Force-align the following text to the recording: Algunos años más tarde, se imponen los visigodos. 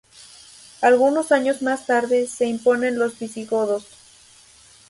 Algunos 0.81 1.31
años 1.31 1.61
más 1.61 1.85
tarde, 1.85 2.25
se 2.25 2.47
imponen 2.47 2.97
los 2.97 3.19
visigodos. 3.19 3.85